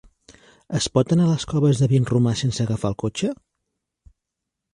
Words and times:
Es 0.77 0.87
pot 0.95 1.13
anar 1.15 1.27
a 1.27 1.35
les 1.35 1.45
Coves 1.51 1.81
de 1.83 1.89
Vinromà 1.91 2.33
sense 2.41 2.65
agafar 2.67 2.93
el 2.95 2.99
cotxe? 3.05 3.31